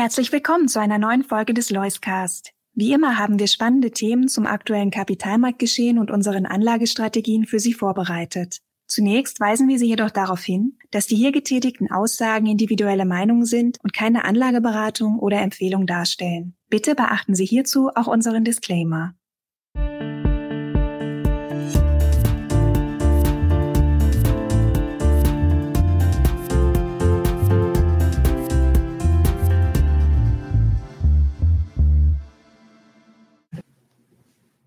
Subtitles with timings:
[0.00, 2.54] Herzlich willkommen zu einer neuen Folge des Loiscast.
[2.72, 8.60] Wie immer haben wir spannende Themen zum aktuellen Kapitalmarktgeschehen und unseren Anlagestrategien für Sie vorbereitet.
[8.86, 13.76] Zunächst weisen wir Sie jedoch darauf hin, dass die hier getätigten Aussagen individuelle Meinungen sind
[13.82, 16.56] und keine Anlageberatung oder Empfehlung darstellen.
[16.70, 19.12] Bitte beachten Sie hierzu auch unseren Disclaimer.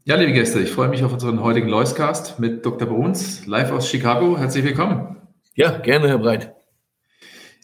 [0.06, 2.90] Ja, liebe Gäste, ich freue mich auf unseren heutigen Loiscast mit Dr.
[2.90, 4.38] Bruns, live aus Chicago.
[4.38, 5.16] Herzlich willkommen.
[5.56, 6.54] Ja, gerne, Herr Breit.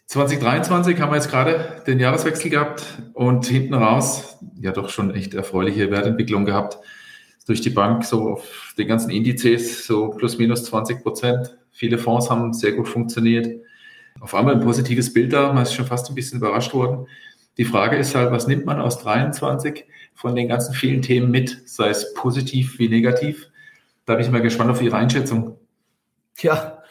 [0.06, 5.34] 2023 haben wir jetzt gerade den Jahreswechsel gehabt und hinten raus ja doch schon echt
[5.34, 6.78] erfreuliche Wertentwicklung gehabt.
[7.46, 11.58] Durch die Bank so auf den ganzen Indizes so plus minus 20 Prozent.
[11.74, 13.50] Viele Fonds haben sehr gut funktioniert.
[14.22, 17.06] Auf einmal ein positives Bild da, man ist schon fast ein bisschen überrascht worden.
[17.59, 19.86] Die Frage ist halt, was nimmt man aus 23?
[20.20, 23.50] von den ganzen vielen Themen mit, sei es positiv wie negativ.
[24.03, 25.58] Da bin ich mal gespannt auf Ihre Einschätzung.
[26.39, 26.84] Ja,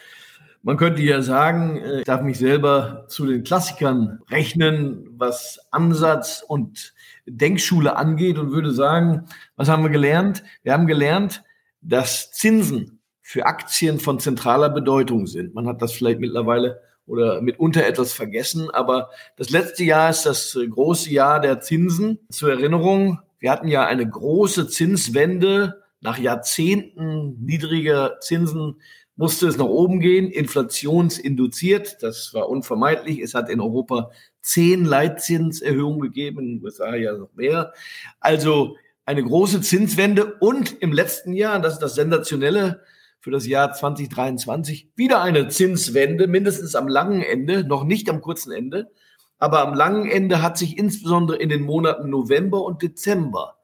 [0.63, 6.43] man könnte ja sagen, äh, ich darf mich selber zu den Klassikern rechnen, was Ansatz
[6.47, 6.95] und
[7.27, 10.43] Denkschule angeht und würde sagen, was haben wir gelernt?
[10.63, 11.45] Wir haben gelernt,
[11.83, 15.55] dass Zinsen für Aktien von zentraler Bedeutung sind.
[15.55, 18.71] Man hat das vielleicht mittlerweile oder mitunter etwas vergessen.
[18.71, 22.21] Aber das letzte Jahr ist das äh, große Jahr der Zinsen.
[22.31, 25.83] Zur Erinnerung, wir hatten ja eine große Zinswende.
[26.01, 28.81] Nach Jahrzehnten niedriger Zinsen
[29.17, 32.03] musste es nach oben gehen, inflationsinduziert.
[32.03, 33.19] Das war unvermeidlich.
[33.19, 34.11] Es hat in Europa
[34.43, 37.73] zehn Leitzinserhöhungen gegeben, in den USA ja noch mehr.
[38.21, 42.83] Also eine große Zinswende und im letzten Jahr, das ist das Sensationelle,
[43.29, 48.53] für das Jahr 2023 wieder eine Zinswende, mindestens am langen Ende, noch nicht am kurzen
[48.53, 48.91] Ende.
[49.37, 53.59] Aber am langen Ende hat sich insbesondere in den Monaten November und Dezember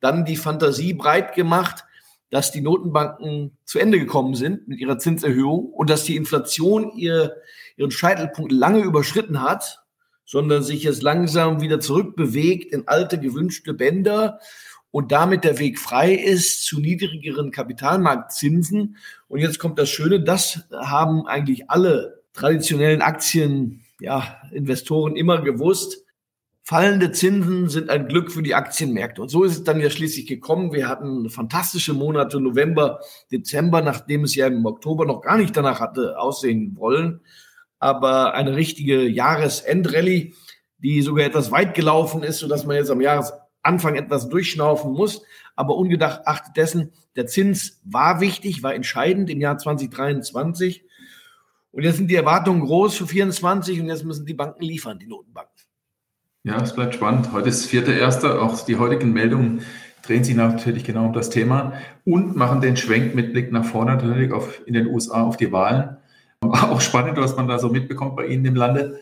[0.00, 1.86] dann die Fantasie breit gemacht,
[2.28, 7.36] dass die Notenbanken zu Ende gekommen sind mit ihrer Zinserhöhung und dass die Inflation ihr,
[7.78, 9.82] ihren Scheitelpunkt lange überschritten hat,
[10.26, 14.40] sondern sich jetzt langsam wieder zurückbewegt in alte gewünschte Bänder
[14.96, 18.96] und damit der Weg frei ist zu niedrigeren Kapitalmarktzinsen.
[19.28, 26.02] Und jetzt kommt das Schöne, das haben eigentlich alle traditionellen Aktien, ja, immer gewusst.
[26.62, 29.20] Fallende Zinsen sind ein Glück für die Aktienmärkte.
[29.20, 30.72] Und so ist es dann ja schließlich gekommen.
[30.72, 35.78] Wir hatten fantastische Monate November, Dezember, nachdem es ja im Oktober noch gar nicht danach
[35.78, 37.20] hatte aussehen wollen.
[37.78, 40.32] Aber eine richtige Jahresendrallye,
[40.78, 43.34] die sogar etwas weit gelaufen ist, sodass man jetzt am Jahres
[43.66, 45.22] Anfang etwas durchschnaufen muss.
[45.54, 50.84] Aber ungedacht achtet dessen, der Zins war wichtig, war entscheidend im Jahr 2023.
[51.72, 55.06] Und jetzt sind die Erwartungen groß für 2024 und jetzt müssen die Banken liefern, die
[55.06, 55.52] Notenbanken.
[56.44, 57.32] Ja, es bleibt spannend.
[57.32, 58.40] Heute ist vierte erster.
[58.40, 59.62] Auch die heutigen Meldungen
[60.02, 61.72] drehen sich natürlich genau um das Thema
[62.04, 65.50] und machen den Schwenk mit Blick nach vorne natürlich auf, in den USA auf die
[65.52, 65.96] Wahlen.
[66.40, 69.00] Auch spannend, was man da so mitbekommt bei Ihnen im Lande.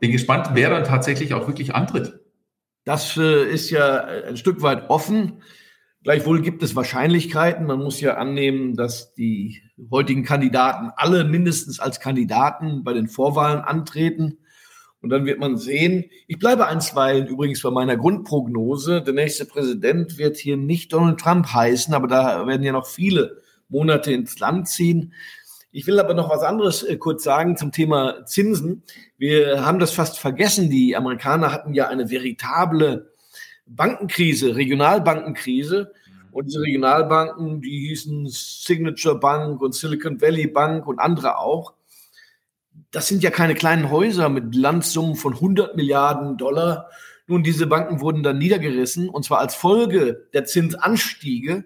[0.00, 2.20] Bin gespannt, wer dann tatsächlich auch wirklich antritt.
[2.84, 5.42] Das äh, ist ja ein Stück weit offen.
[6.04, 7.66] Gleichwohl gibt es Wahrscheinlichkeiten.
[7.66, 13.60] Man muss ja annehmen, dass die heutigen Kandidaten alle mindestens als Kandidaten bei den Vorwahlen
[13.60, 14.38] antreten.
[15.00, 19.02] Und dann wird man sehen, ich bleibe einstweilen übrigens bei meiner Grundprognose.
[19.02, 23.42] Der nächste Präsident wird hier nicht Donald Trump heißen, aber da werden ja noch viele
[23.68, 25.12] Monate ins Land ziehen.
[25.70, 28.82] Ich will aber noch was anderes äh, kurz sagen zum Thema Zinsen.
[29.18, 30.70] Wir haben das fast vergessen.
[30.70, 33.12] Die Amerikaner hatten ja eine veritable
[33.66, 35.92] Bankenkrise, Regionalbankenkrise.
[36.32, 41.74] Und diese Regionalbanken, die hießen Signature Bank und Silicon Valley Bank und andere auch.
[42.90, 46.88] Das sind ja keine kleinen Häuser mit Bilanzsummen von 100 Milliarden Dollar.
[47.26, 51.64] Nun, diese Banken wurden dann niedergerissen und zwar als Folge der Zinsanstiege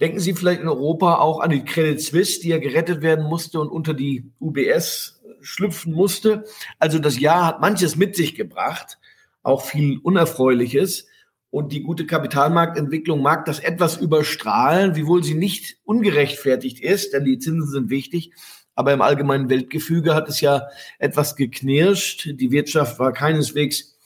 [0.00, 3.60] Denken Sie vielleicht in Europa auch an die Credit Suisse, die ja gerettet werden musste
[3.60, 6.44] und unter die UBS schlüpfen musste.
[6.78, 8.98] Also das Jahr hat manches mit sich gebracht,
[9.42, 11.06] auch viel Unerfreuliches.
[11.50, 17.38] Und die gute Kapitalmarktentwicklung mag das etwas überstrahlen, wiewohl sie nicht ungerechtfertigt ist, denn die
[17.38, 18.30] Zinsen sind wichtig.
[18.76, 20.68] Aber im allgemeinen Weltgefüge hat es ja
[20.98, 22.30] etwas geknirscht.
[22.34, 23.98] Die Wirtschaft war keineswegs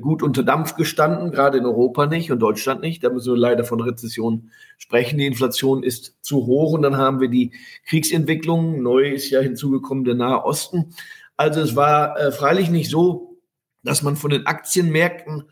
[0.00, 3.02] gut unter Dampf gestanden, gerade in Europa nicht und Deutschland nicht.
[3.02, 5.18] Da müssen wir leider von Rezession sprechen.
[5.18, 7.52] Die Inflation ist zu hoch und dann haben wir die
[7.86, 8.82] Kriegsentwicklung.
[8.82, 10.94] Neu ist ja hinzugekommen der Nahe Osten.
[11.36, 13.38] Also es war äh, freilich nicht so,
[13.82, 15.44] dass man von den Aktienmärkten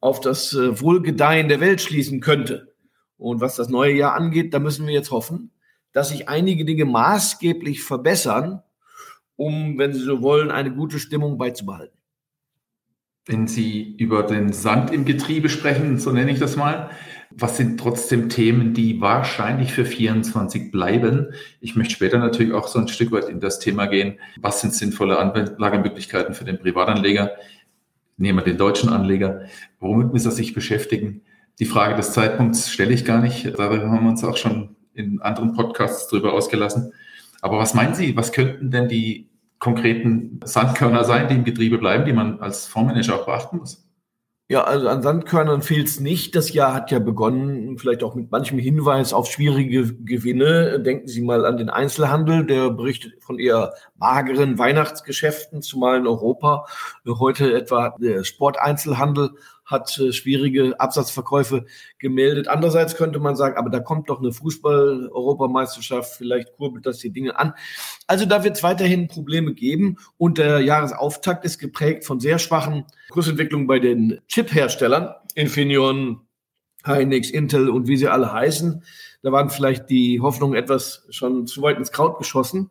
[0.00, 2.74] auf das äh, Wohlgedeihen der Welt schließen könnte.
[3.18, 5.50] Und was das neue Jahr angeht, da müssen wir jetzt hoffen,
[5.92, 8.62] dass sich einige Dinge maßgeblich verbessern,
[9.36, 11.96] um, wenn Sie so wollen, eine gute Stimmung beizubehalten.
[13.26, 16.90] Wenn Sie über den Sand im Getriebe sprechen, so nenne ich das mal,
[17.30, 21.28] was sind trotzdem Themen, die wahrscheinlich für 24 bleiben?
[21.60, 24.18] Ich möchte später natürlich auch so ein Stück weit in das Thema gehen.
[24.40, 27.32] Was sind sinnvolle Anlagemöglichkeiten für den Privatanleger?
[28.16, 29.46] Nehmen wir den deutschen Anleger.
[29.80, 31.22] Womit muss er sich beschäftigen?
[31.58, 33.58] Die Frage des Zeitpunkts stelle ich gar nicht.
[33.58, 36.92] Darüber haben wir uns auch schon in anderen Podcasts drüber ausgelassen.
[37.40, 38.16] Aber was meinen Sie?
[38.16, 39.28] Was könnten denn die
[39.64, 43.82] konkreten Sandkörner sein, die im Getriebe bleiben, die man als Fondsmanager auch beachten muss?
[44.46, 46.36] Ja, also an Sandkörnern fehlt es nicht.
[46.36, 50.80] Das Jahr hat ja begonnen, vielleicht auch mit manchem Hinweis auf schwierige Gewinne.
[50.80, 56.66] Denken Sie mal an den Einzelhandel, der berichtet von eher mageren Weihnachtsgeschäften, zumal in Europa.
[57.06, 59.30] Heute etwa der Sporteinzelhandel
[59.64, 61.64] hat äh, schwierige Absatzverkäufe
[61.98, 62.48] gemeldet.
[62.48, 67.38] Andererseits könnte man sagen, aber da kommt doch eine Fußball-Europameisterschaft, vielleicht kurbelt das die Dinge
[67.38, 67.54] an.
[68.06, 72.84] Also da wird es weiterhin Probleme geben und der Jahresauftakt ist geprägt von sehr schwachen
[73.10, 76.20] Kursentwicklungen bei den Chip-Herstellern, Infineon,
[76.84, 78.84] Hynix, Intel und wie sie alle heißen.
[79.22, 82.70] Da waren vielleicht die Hoffnungen etwas schon zu weit ins Kraut geschossen.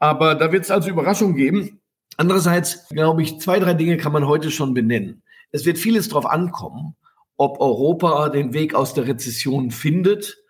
[0.00, 1.80] Aber da wird es also Überraschungen geben.
[2.16, 5.22] Andererseits glaube ich, zwei, drei Dinge kann man heute schon benennen.
[5.52, 6.96] Es wird vieles darauf ankommen,
[7.36, 10.42] ob Europa den Weg aus der Rezession findet.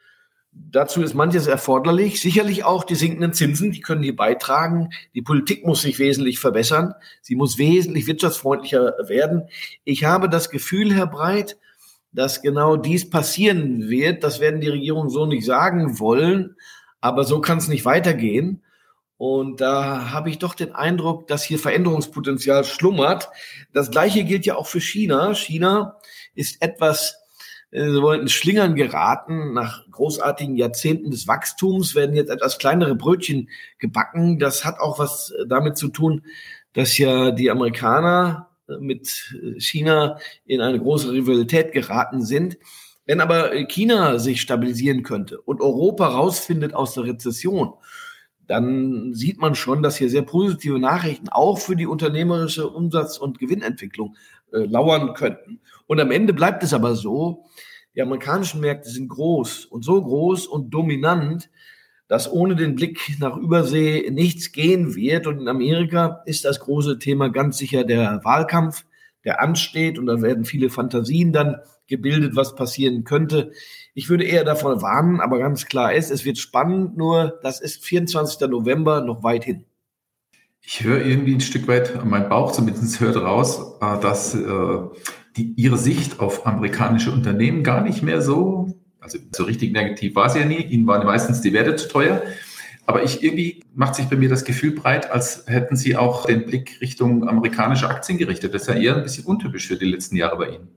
[0.52, 2.20] Dazu ist manches erforderlich.
[2.20, 4.90] Sicherlich auch die sinkenden Zinsen, die können hier beitragen.
[5.14, 6.94] Die Politik muss sich wesentlich verbessern.
[7.22, 9.48] Sie muss wesentlich wirtschaftsfreundlicher werden.
[9.84, 11.56] Ich habe das Gefühl, Herr Breit,
[12.12, 14.22] dass genau dies passieren wird.
[14.22, 16.56] Das werden die Regierungen so nicht sagen wollen.
[17.00, 18.62] Aber so kann es nicht weitergehen.
[19.22, 23.28] Und da habe ich doch den Eindruck, dass hier Veränderungspotenzial schlummert.
[23.72, 25.32] Das gleiche gilt ja auch für China.
[25.36, 26.00] China
[26.34, 27.22] ist etwas
[27.70, 29.52] äh, so in Schlingern geraten.
[29.52, 33.48] Nach großartigen Jahrzehnten des Wachstums werden jetzt etwas kleinere Brötchen
[33.78, 34.40] gebacken.
[34.40, 36.26] Das hat auch was damit zu tun,
[36.72, 39.06] dass ja die Amerikaner äh, mit
[39.58, 42.58] China in eine große Rivalität geraten sind.
[43.06, 47.74] Wenn aber China sich stabilisieren könnte und Europa rausfindet aus der Rezession
[48.52, 53.38] dann sieht man schon, dass hier sehr positive Nachrichten auch für die unternehmerische Umsatz- und
[53.38, 54.14] Gewinnentwicklung
[54.52, 55.60] äh, lauern könnten.
[55.86, 57.46] Und am Ende bleibt es aber so,
[57.96, 61.48] die amerikanischen Märkte sind groß und so groß und dominant,
[62.08, 65.26] dass ohne den Blick nach Übersee nichts gehen wird.
[65.26, 68.84] Und in Amerika ist das große Thema ganz sicher der Wahlkampf,
[69.24, 69.98] der ansteht.
[69.98, 71.56] Und da werden viele Fantasien dann
[71.92, 73.52] gebildet, was passieren könnte.
[73.94, 77.84] Ich würde eher davon warnen, aber ganz klar ist, es wird spannend, nur das ist
[77.84, 78.48] 24.
[78.48, 79.64] November noch weit hin.
[80.62, 84.78] Ich höre irgendwie ein Stück weit, mein Bauch zumindest hört raus, äh, dass äh,
[85.36, 90.30] die, ihre Sicht auf amerikanische Unternehmen gar nicht mehr so, also so richtig negativ war
[90.30, 92.22] sie ja nie, ihnen waren meistens die Werte zu teuer.
[92.86, 96.46] Aber ich irgendwie macht sich bei mir das Gefühl breit, als hätten sie auch den
[96.46, 98.54] Blick Richtung amerikanische Aktien gerichtet.
[98.54, 100.68] Das ist ja eher ein bisschen untypisch für die letzten Jahre bei Ihnen.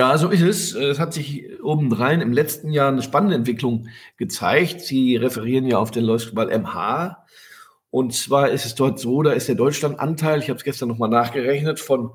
[0.00, 0.74] Ja, so ist es.
[0.74, 4.80] Es hat sich obendrein im letzten Jahr eine spannende Entwicklung gezeigt.
[4.80, 7.26] Sie referieren ja auf den Leuchtball MH.
[7.90, 11.10] Und zwar ist es dort so, da ist der Deutschlandanteil, ich habe es gestern nochmal
[11.10, 12.12] nachgerechnet, von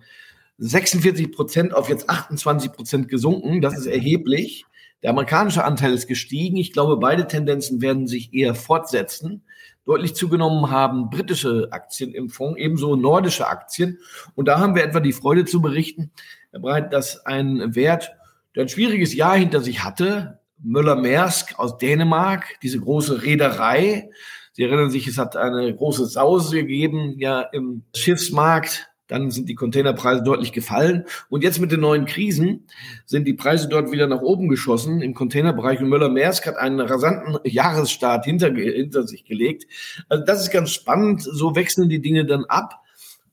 [0.58, 3.62] 46 Prozent auf jetzt 28 Prozent gesunken.
[3.62, 4.66] Das ist erheblich.
[5.04, 6.58] Der amerikanische Anteil ist gestiegen.
[6.58, 9.44] Ich glaube, beide Tendenzen werden sich eher fortsetzen.
[9.86, 14.00] Deutlich zugenommen haben britische Aktien im Fonds, ebenso nordische Aktien.
[14.34, 16.10] Und da haben wir etwa die Freude zu berichten,
[16.56, 18.14] Herr Breit, dass ein Wert,
[18.56, 24.10] der ein schwieriges Jahr hinter sich hatte, Möller-Maersk aus Dänemark, diese große Reederei.
[24.54, 28.90] Sie erinnern sich, es hat eine große Sause gegeben, ja, im Schiffsmarkt.
[29.08, 31.04] Dann sind die Containerpreise deutlich gefallen.
[31.28, 32.68] Und jetzt mit den neuen Krisen
[33.06, 35.82] sind die Preise dort wieder nach oben geschossen im Containerbereich.
[35.82, 39.66] Und Möller-Maersk hat einen rasanten Jahresstart hinter, hinter sich gelegt.
[40.08, 41.22] Also das ist ganz spannend.
[41.22, 42.80] So wechseln die Dinge dann ab.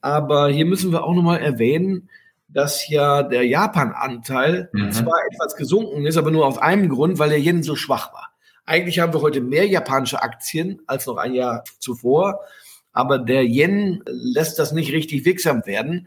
[0.00, 2.08] Aber hier müssen wir auch nochmal erwähnen,
[2.52, 4.92] dass ja der Japan-Anteil mhm.
[4.92, 8.30] zwar etwas gesunken ist, aber nur aus einem Grund, weil der Yen so schwach war.
[8.64, 12.40] Eigentlich haben wir heute mehr japanische Aktien als noch ein Jahr zuvor,
[12.92, 16.06] aber der Yen lässt das nicht richtig wirksam werden.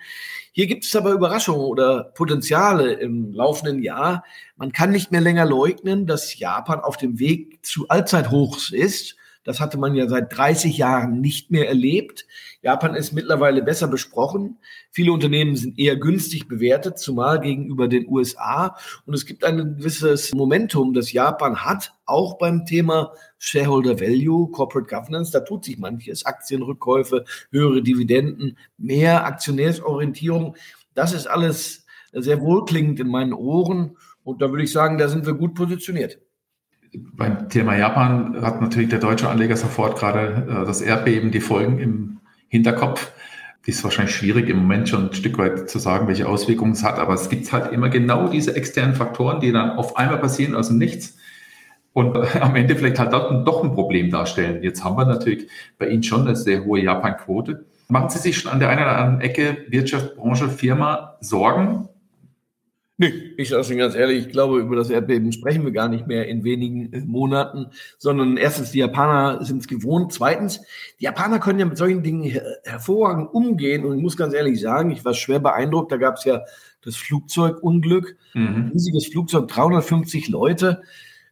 [0.52, 4.24] Hier gibt es aber Überraschungen oder Potenziale im laufenden Jahr.
[4.56, 9.18] Man kann nicht mehr länger leugnen, dass Japan auf dem Weg zu Allzeithochs ist.
[9.46, 12.26] Das hatte man ja seit 30 Jahren nicht mehr erlebt.
[12.64, 14.58] Japan ist mittlerweile besser besprochen.
[14.92, 18.76] Viele Unternehmen sind eher günstig bewertet, zumal gegenüber den USA.
[19.06, 24.90] Und es gibt ein gewisses Momentum, das Japan hat, auch beim Thema Shareholder Value, Corporate
[24.90, 25.32] Governance.
[25.32, 26.26] Da tut sich manches.
[26.26, 30.56] Aktienrückkäufe, höhere Dividenden, mehr Aktionärsorientierung.
[30.96, 33.96] Das ist alles sehr wohlklingend in meinen Ohren.
[34.24, 36.18] Und da würde ich sagen, da sind wir gut positioniert
[36.98, 41.80] beim Thema Japan hat natürlich der deutsche Anleger sofort gerade äh, das Erdbeben, die Folgen
[41.80, 43.12] im Hinterkopf.
[43.66, 47.00] ist wahrscheinlich schwierig im Moment schon ein Stück weit zu sagen, welche Auswirkungen es hat,
[47.00, 50.68] aber es gibt halt immer genau diese externen Faktoren, die dann auf einmal passieren aus
[50.68, 51.18] dem Nichts
[51.94, 54.62] und am Ende vielleicht halt doch ein Problem darstellen.
[54.62, 55.48] Jetzt haben wir natürlich
[55.80, 57.66] bei Ihnen schon eine sehr hohe Japan-Quote.
[57.88, 61.88] Machen Sie sich schon an der einen oder anderen Ecke Wirtschaft, Branche, Firma Sorgen?
[62.98, 66.08] Nee, ich sage Ihnen ganz ehrlich, ich glaube, über das Erdbeben sprechen wir gar nicht
[66.08, 70.14] mehr in wenigen äh, Monaten, sondern erstens, die Japaner sind es gewohnt.
[70.14, 70.62] Zweitens,
[71.00, 73.84] die Japaner können ja mit solchen Dingen her hervorragend umgehen.
[73.84, 75.92] Und ich muss ganz ehrlich sagen, ich war schwer beeindruckt.
[75.92, 76.44] Da gab es ja
[76.84, 78.72] das Flugzeugunglück, mhm.
[78.74, 80.82] riesiges Flugzeug, 350 Leute.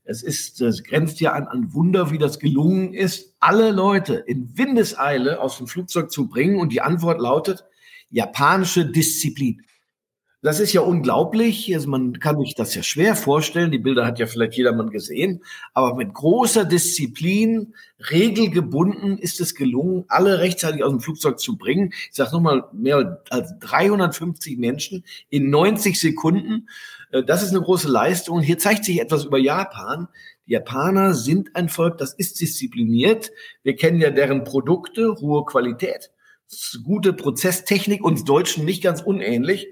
[0.03, 4.57] Es ist, es grenzt ja an, an Wunder, wie das gelungen ist, alle Leute in
[4.57, 6.59] Windeseile aus dem Flugzeug zu bringen.
[6.59, 7.63] Und die Antwort lautet,
[8.09, 9.61] japanische Disziplin.
[10.43, 11.73] Das ist ja unglaublich.
[11.73, 13.71] Also man kann sich das ja schwer vorstellen.
[13.71, 15.41] Die Bilder hat ja vielleicht jedermann gesehen.
[15.73, 17.73] Aber mit großer Disziplin,
[18.11, 21.93] regelgebunden ist es gelungen, alle rechtzeitig aus dem Flugzeug zu bringen.
[22.09, 26.67] Ich sage nochmal, mehr als 350 Menschen in 90 Sekunden.
[27.11, 28.41] Äh, das ist eine große Leistung.
[28.41, 30.09] Hier zeigt sich etwas über Japan.
[30.45, 33.31] Die Japaner sind ein Volk, das ist diszipliniert.
[33.63, 36.11] Wir kennen ja deren Produkte, hohe Qualität,
[36.83, 39.69] gute Prozesstechnik, uns Deutschen nicht ganz unähnlich.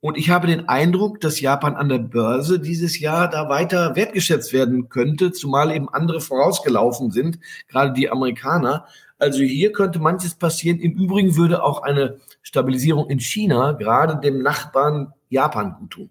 [0.00, 4.52] Und ich habe den Eindruck, dass Japan an der Börse dieses Jahr da weiter wertgeschätzt
[4.52, 8.86] werden könnte, zumal eben andere vorausgelaufen sind, gerade die Amerikaner.
[9.18, 10.78] Also hier könnte manches passieren.
[10.78, 16.10] Im Übrigen würde auch eine Stabilisierung in China gerade dem Nachbarn Japan gut tun.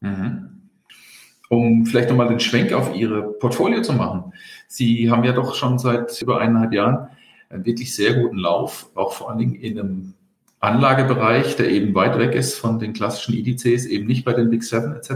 [0.00, 0.68] Mhm.
[1.48, 4.32] Um vielleicht nochmal den Schwenk auf Ihre Portfolio zu machen.
[4.68, 7.08] Sie haben ja doch schon seit über eineinhalb Jahren
[7.48, 10.14] einen wirklich sehr guten Lauf, auch vor allen Dingen in einem
[10.66, 14.64] Anlagebereich, der eben weit weg ist von den klassischen Indizes, eben nicht bei den Big
[14.64, 15.10] Seven etc.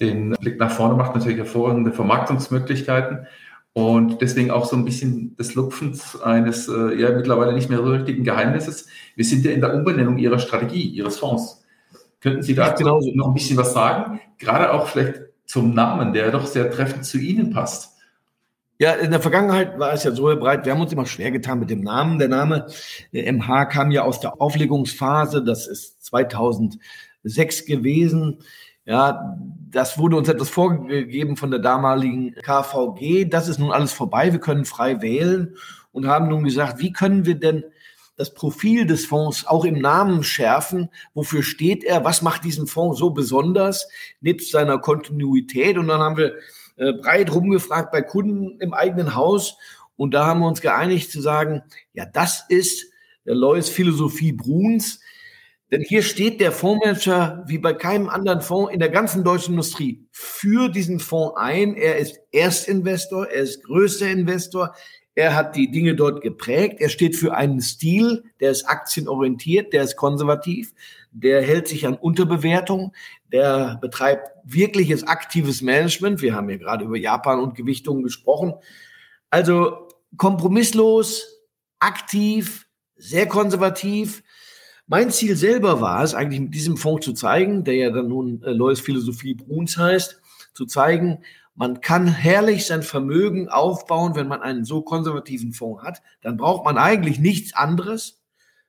[0.00, 3.26] Den Blick nach vorne macht natürlich hervorragende Vermarktungsmöglichkeiten
[3.72, 7.90] und deswegen auch so ein bisschen des Lupfens eines äh, ja mittlerweile nicht mehr so
[7.90, 8.86] richtigen Geheimnisses.
[9.16, 11.64] Wir sind ja in der Umbenennung Ihrer Strategie, Ihres Fonds.
[12.20, 14.20] Könnten Sie dazu noch ein bisschen was sagen?
[14.38, 17.91] Gerade auch vielleicht zum Namen, der doch sehr treffend zu Ihnen passt.
[18.78, 21.60] Ja, in der Vergangenheit war es ja so breit, wir haben uns immer schwer getan
[21.60, 22.18] mit dem Namen.
[22.18, 22.66] Der Name
[23.12, 28.38] MH kam ja aus der Auflegungsphase, das ist 2006 gewesen.
[28.84, 29.38] Ja,
[29.70, 33.26] das wurde uns etwas vorgegeben von der damaligen KVG.
[33.26, 34.32] Das ist nun alles vorbei.
[34.32, 35.54] Wir können frei wählen
[35.92, 37.64] und haben nun gesagt, wie können wir denn
[38.16, 40.90] das Profil des Fonds auch im Namen schärfen.
[41.14, 42.04] Wofür steht er?
[42.04, 43.88] Was macht diesen Fonds so besonders?
[44.20, 45.78] Nebst seiner Kontinuität.
[45.78, 46.34] Und dann haben wir
[46.76, 49.56] äh, breit rumgefragt bei Kunden im eigenen Haus.
[49.96, 51.62] Und da haben wir uns geeinigt zu sagen,
[51.92, 52.86] ja, das ist
[53.24, 55.00] der Lois Philosophie Bruns.
[55.70, 60.06] Denn hier steht der Fondsmanager wie bei keinem anderen Fonds in der ganzen deutschen Industrie
[60.10, 61.74] für diesen Fonds ein.
[61.74, 64.74] Er ist Erstinvestor, er ist größter Investor.
[65.14, 66.80] Er hat die Dinge dort geprägt.
[66.80, 70.72] Er steht für einen Stil, der ist aktienorientiert, der ist konservativ,
[71.12, 72.94] der hält sich an Unterbewertung,
[73.30, 76.22] der betreibt wirkliches aktives Management.
[76.22, 78.54] Wir haben ja gerade über Japan und Gewichtungen gesprochen.
[79.30, 81.40] Also kompromisslos,
[81.78, 82.66] aktiv,
[82.96, 84.22] sehr konservativ.
[84.86, 88.42] Mein Ziel selber war es, eigentlich mit diesem Fonds zu zeigen, der ja dann nun
[88.42, 90.20] äh, Lois Philosophie Bruns heißt,
[90.54, 91.22] zu zeigen,
[91.54, 96.02] man kann herrlich sein Vermögen aufbauen, wenn man einen so konservativen Fonds hat.
[96.22, 98.21] Dann braucht man eigentlich nichts anderes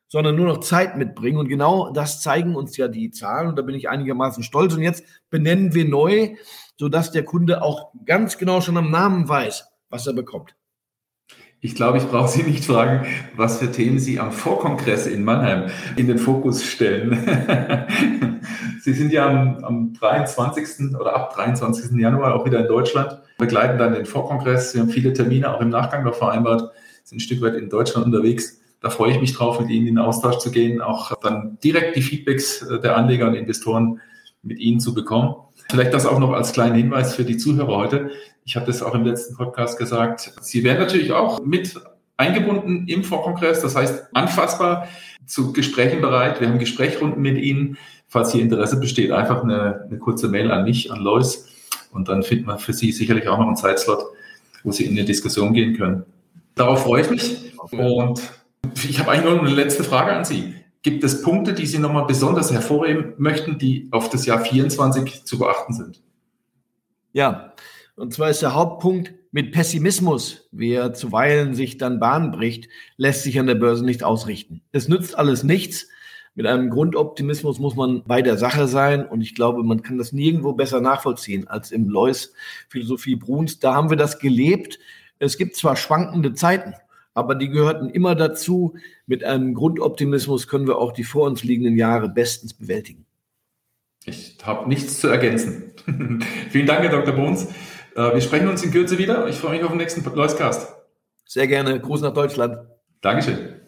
[0.07, 1.37] sondern nur noch Zeit mitbringen.
[1.37, 3.47] Und genau das zeigen uns ja die Zahlen.
[3.47, 4.73] Und da bin ich einigermaßen stolz.
[4.73, 6.35] Und jetzt benennen wir neu,
[6.77, 10.55] sodass der Kunde auch ganz genau schon am Namen weiß, was er bekommt.
[11.65, 13.07] Ich glaube, ich brauche Sie nicht fragen,
[13.37, 17.25] was für Themen Sie am Vorkongress in Mannheim in den Fokus stellen.
[18.81, 20.93] Sie sind ja am, am 23.
[20.99, 21.97] oder ab 23.
[21.97, 24.73] Januar auch wieder in Deutschland, begleiten dann den Vorkongress.
[24.73, 26.69] Sie haben viele Termine auch im Nachgang noch vereinbart,
[27.05, 28.61] sind ein Stück weit in Deutschland unterwegs.
[28.83, 31.95] Da freue ich mich drauf, mit Ihnen in den Austausch zu gehen, auch dann direkt
[31.95, 34.01] die Feedbacks äh, der Anleger und Investoren
[34.43, 35.35] mit Ihnen zu bekommen.
[35.71, 38.11] Vielleicht das auch noch als kleinen Hinweis für die Zuhörer heute.
[38.43, 40.33] Ich habe das auch im letzten Podcast gesagt.
[40.41, 41.79] Sie werden natürlich auch mit
[42.17, 44.89] eingebunden im Vorkongress, das heißt anfassbar
[45.25, 46.41] zu Gesprächen bereit.
[46.41, 47.77] Wir haben Gesprächrunden mit Ihnen.
[48.09, 51.47] Falls hier Interesse besteht, einfach eine, eine kurze Mail an mich, an Lois.
[51.93, 54.03] Und dann findet man für Sie sicherlich auch noch einen Zeitslot,
[54.65, 56.03] wo Sie in eine Diskussion gehen können.
[56.55, 57.53] Darauf freue ich mich.
[57.71, 58.21] Und
[58.93, 60.55] ich habe eigentlich noch eine letzte Frage an Sie.
[60.81, 65.39] Gibt es Punkte, die Sie nochmal besonders hervorheben möchten, die auf das Jahr 24 zu
[65.39, 66.01] beachten sind?
[67.13, 67.53] Ja,
[67.95, 73.23] und zwar ist der Hauptpunkt, mit Pessimismus, wie er zuweilen sich dann Bahn bricht, lässt
[73.23, 74.61] sich an der Börse nicht ausrichten.
[74.71, 75.87] Es nützt alles nichts.
[76.35, 79.07] Mit einem Grundoptimismus muss man bei der Sache sein.
[79.07, 82.33] Und ich glaube, man kann das nirgendwo besser nachvollziehen als im Lois
[82.69, 83.57] Philosophie Bruns.
[83.57, 84.77] Da haben wir das gelebt.
[85.17, 86.75] Es gibt zwar schwankende Zeiten,
[87.13, 88.75] aber die gehörten immer dazu.
[89.05, 93.05] Mit einem Grundoptimismus können wir auch die vor uns liegenden Jahre bestens bewältigen.
[94.05, 95.73] Ich habe nichts zu ergänzen.
[96.49, 97.13] Vielen Dank, Herr Dr.
[97.13, 97.47] Bohns.
[97.95, 99.27] Äh, wir sprechen uns in Kürze wieder.
[99.27, 100.73] Ich freue mich auf den nächsten Loiscast.
[101.25, 101.79] Sehr gerne.
[101.79, 102.57] Gruß nach Deutschland.
[103.01, 103.62] Dankeschön.